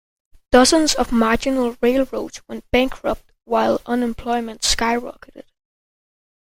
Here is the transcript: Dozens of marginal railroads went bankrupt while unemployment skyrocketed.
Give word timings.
Dozens 0.51 0.95
of 0.95 1.11
marginal 1.11 1.77
railroads 1.79 2.41
went 2.47 2.65
bankrupt 2.71 3.31
while 3.45 3.79
unemployment 3.85 4.61
skyrocketed. 4.63 5.45